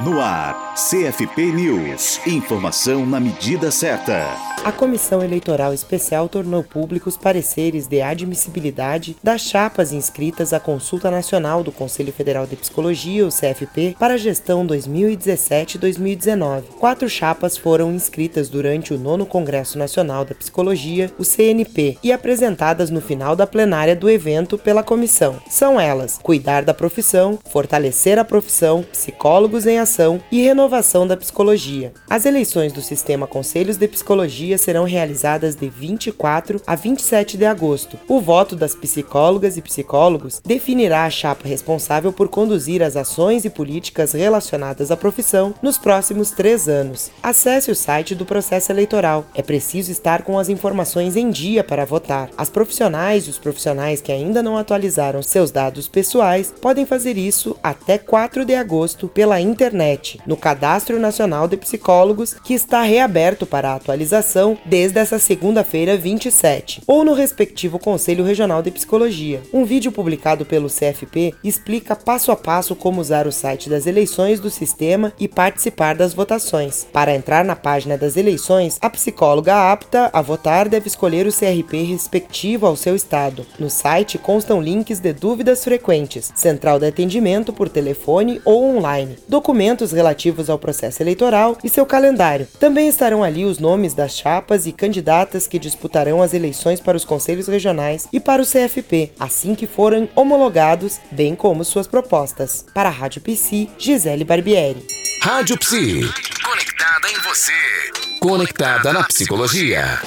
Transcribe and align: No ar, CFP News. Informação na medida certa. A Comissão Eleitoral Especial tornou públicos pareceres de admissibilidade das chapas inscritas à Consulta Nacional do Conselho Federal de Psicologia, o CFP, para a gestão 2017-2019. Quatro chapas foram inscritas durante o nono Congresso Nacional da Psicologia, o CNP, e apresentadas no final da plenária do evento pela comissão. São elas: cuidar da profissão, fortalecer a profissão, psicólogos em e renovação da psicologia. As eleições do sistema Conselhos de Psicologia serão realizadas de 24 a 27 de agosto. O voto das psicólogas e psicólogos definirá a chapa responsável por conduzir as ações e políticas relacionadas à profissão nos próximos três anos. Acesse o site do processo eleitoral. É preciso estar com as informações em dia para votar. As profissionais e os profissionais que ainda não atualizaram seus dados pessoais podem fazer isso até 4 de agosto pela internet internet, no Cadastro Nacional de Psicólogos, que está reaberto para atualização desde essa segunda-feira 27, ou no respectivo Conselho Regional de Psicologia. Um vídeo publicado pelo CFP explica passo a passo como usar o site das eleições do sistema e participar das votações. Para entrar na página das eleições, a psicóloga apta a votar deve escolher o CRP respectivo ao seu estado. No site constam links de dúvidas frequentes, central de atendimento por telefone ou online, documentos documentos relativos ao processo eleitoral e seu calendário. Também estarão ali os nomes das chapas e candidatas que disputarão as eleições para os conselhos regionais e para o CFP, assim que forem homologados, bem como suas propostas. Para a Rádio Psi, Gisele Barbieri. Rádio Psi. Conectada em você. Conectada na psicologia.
No 0.00 0.20
ar, 0.20 0.74
CFP 0.74 1.52
News. 1.52 2.20
Informação 2.26 3.06
na 3.06 3.20
medida 3.20 3.70
certa. 3.70 4.26
A 4.64 4.72
Comissão 4.72 5.22
Eleitoral 5.22 5.72
Especial 5.74 6.26
tornou 6.28 6.64
públicos 6.64 7.16
pareceres 7.18 7.86
de 7.86 8.00
admissibilidade 8.00 9.14
das 9.22 9.42
chapas 9.42 9.92
inscritas 9.92 10.54
à 10.54 10.58
Consulta 10.58 11.10
Nacional 11.10 11.62
do 11.62 11.70
Conselho 11.70 12.10
Federal 12.12 12.46
de 12.46 12.56
Psicologia, 12.56 13.26
o 13.26 13.28
CFP, 13.28 13.94
para 13.98 14.14
a 14.14 14.16
gestão 14.16 14.66
2017-2019. 14.66 16.62
Quatro 16.80 17.08
chapas 17.10 17.58
foram 17.58 17.92
inscritas 17.92 18.48
durante 18.48 18.94
o 18.94 18.98
nono 18.98 19.26
Congresso 19.26 19.78
Nacional 19.78 20.24
da 20.24 20.34
Psicologia, 20.34 21.12
o 21.18 21.24
CNP, 21.24 21.98
e 22.02 22.10
apresentadas 22.10 22.88
no 22.88 23.02
final 23.02 23.36
da 23.36 23.46
plenária 23.46 23.94
do 23.94 24.08
evento 24.08 24.56
pela 24.56 24.82
comissão. 24.82 25.36
São 25.48 25.78
elas: 25.78 26.18
cuidar 26.22 26.64
da 26.64 26.72
profissão, 26.72 27.38
fortalecer 27.50 28.18
a 28.18 28.24
profissão, 28.24 28.82
psicólogos 28.82 29.66
em 29.66 29.83
e 30.32 30.42
renovação 30.42 31.06
da 31.06 31.14
psicologia. 31.14 31.92
As 32.08 32.24
eleições 32.24 32.72
do 32.72 32.80
sistema 32.80 33.26
Conselhos 33.26 33.76
de 33.76 33.86
Psicologia 33.86 34.56
serão 34.56 34.84
realizadas 34.84 35.54
de 35.54 35.68
24 35.68 36.62
a 36.66 36.74
27 36.74 37.36
de 37.36 37.44
agosto. 37.44 37.98
O 38.08 38.18
voto 38.18 38.56
das 38.56 38.74
psicólogas 38.74 39.58
e 39.58 39.62
psicólogos 39.62 40.40
definirá 40.42 41.04
a 41.04 41.10
chapa 41.10 41.46
responsável 41.46 42.12
por 42.14 42.28
conduzir 42.28 42.82
as 42.82 42.96
ações 42.96 43.44
e 43.44 43.50
políticas 43.50 44.12
relacionadas 44.12 44.90
à 44.90 44.96
profissão 44.96 45.54
nos 45.62 45.76
próximos 45.76 46.30
três 46.30 46.66
anos. 46.66 47.10
Acesse 47.22 47.70
o 47.70 47.76
site 47.76 48.14
do 48.14 48.24
processo 48.24 48.72
eleitoral. 48.72 49.26
É 49.34 49.42
preciso 49.42 49.92
estar 49.92 50.22
com 50.22 50.38
as 50.38 50.48
informações 50.48 51.14
em 51.14 51.30
dia 51.30 51.62
para 51.62 51.84
votar. 51.84 52.30
As 52.38 52.48
profissionais 52.48 53.26
e 53.26 53.30
os 53.30 53.38
profissionais 53.38 54.00
que 54.00 54.12
ainda 54.12 54.42
não 54.42 54.56
atualizaram 54.56 55.22
seus 55.22 55.50
dados 55.50 55.88
pessoais 55.88 56.54
podem 56.58 56.86
fazer 56.86 57.18
isso 57.18 57.54
até 57.62 57.98
4 57.98 58.46
de 58.46 58.54
agosto 58.54 59.08
pela 59.08 59.40
internet 59.40 59.73
internet, 59.74 60.20
no 60.24 60.36
Cadastro 60.36 60.98
Nacional 61.00 61.48
de 61.48 61.56
Psicólogos, 61.56 62.34
que 62.44 62.54
está 62.54 62.82
reaberto 62.82 63.44
para 63.44 63.74
atualização 63.74 64.56
desde 64.64 65.00
essa 65.00 65.18
segunda-feira 65.18 65.96
27, 65.96 66.82
ou 66.86 67.04
no 67.04 67.12
respectivo 67.12 67.78
Conselho 67.78 68.24
Regional 68.24 68.62
de 68.62 68.70
Psicologia. 68.70 69.42
Um 69.52 69.64
vídeo 69.64 69.90
publicado 69.90 70.44
pelo 70.44 70.68
CFP 70.68 71.34
explica 71.42 71.96
passo 71.96 72.30
a 72.30 72.36
passo 72.36 72.76
como 72.76 73.00
usar 73.00 73.26
o 73.26 73.32
site 73.32 73.68
das 73.68 73.86
eleições 73.86 74.38
do 74.38 74.48
sistema 74.48 75.12
e 75.18 75.26
participar 75.26 75.96
das 75.96 76.14
votações. 76.14 76.86
Para 76.92 77.14
entrar 77.14 77.44
na 77.44 77.56
página 77.56 77.98
das 77.98 78.16
eleições, 78.16 78.78
a 78.80 78.88
psicóloga 78.88 79.72
apta 79.72 80.08
a 80.12 80.22
votar 80.22 80.68
deve 80.68 80.86
escolher 80.86 81.26
o 81.26 81.32
CRP 81.32 81.82
respectivo 81.82 82.66
ao 82.66 82.76
seu 82.76 82.94
estado. 82.94 83.44
No 83.58 83.68
site 83.68 84.18
constam 84.18 84.62
links 84.62 85.00
de 85.00 85.12
dúvidas 85.12 85.64
frequentes, 85.64 86.32
central 86.36 86.78
de 86.78 86.86
atendimento 86.86 87.52
por 87.52 87.68
telefone 87.68 88.40
ou 88.44 88.76
online, 88.76 89.16
documentos 89.28 89.63
documentos 89.64 89.92
relativos 89.92 90.50
ao 90.50 90.58
processo 90.58 91.02
eleitoral 91.02 91.56
e 91.64 91.68
seu 91.70 91.86
calendário. 91.86 92.46
Também 92.60 92.86
estarão 92.86 93.24
ali 93.24 93.44
os 93.46 93.58
nomes 93.58 93.94
das 93.94 94.14
chapas 94.14 94.66
e 94.66 94.72
candidatas 94.72 95.46
que 95.46 95.58
disputarão 95.58 96.20
as 96.20 96.34
eleições 96.34 96.80
para 96.80 96.96
os 96.96 97.04
conselhos 97.04 97.48
regionais 97.48 98.06
e 98.12 98.20
para 98.20 98.42
o 98.42 98.46
CFP, 98.46 99.12
assim 99.18 99.54
que 99.54 99.66
forem 99.66 100.08
homologados, 100.14 101.00
bem 101.10 101.34
como 101.34 101.64
suas 101.64 101.86
propostas. 101.86 102.64
Para 102.74 102.90
a 102.90 102.92
Rádio 102.92 103.22
Psi, 103.22 103.70
Gisele 103.78 104.24
Barbieri. 104.24 104.86
Rádio 105.22 105.58
Psi. 105.58 106.00
Conectada 106.44 107.08
em 107.08 107.18
você. 107.20 107.52
Conectada 108.20 108.92
na 108.92 109.04
psicologia. 109.04 109.98